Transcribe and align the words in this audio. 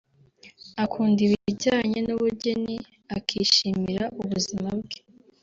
akunda 0.83 1.19
ibijyanye 1.27 1.99
n’ubugeni 2.07 2.75
akishimira 3.17 4.03
ubuzima 4.21 4.69
bwe 4.79 4.97